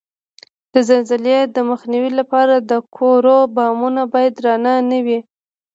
د 0.73 0.75
زلزلې 0.89 1.37
د 1.55 1.57
مخنیوي 1.69 2.11
لپاره 2.19 2.55
د 2.69 2.73
کورو 2.95 3.37
بامونه 3.55 4.01
باید 4.13 4.33
درانه 4.39 4.73
نه 4.89 4.99
وي؟ 5.05 5.19